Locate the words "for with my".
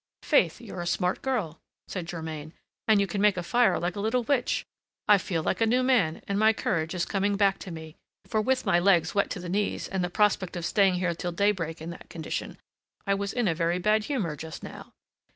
8.25-8.79